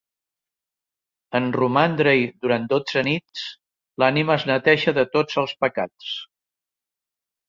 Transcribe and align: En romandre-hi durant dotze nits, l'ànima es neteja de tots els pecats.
En 1.39 1.49
romandre-hi 1.57 2.23
durant 2.45 2.65
dotze 2.71 3.03
nits, 3.07 3.43
l'ànima 4.05 4.37
es 4.41 4.47
neteja 4.53 4.95
de 5.01 5.05
tots 5.17 5.37
els 5.43 5.55
pecats. 5.67 6.09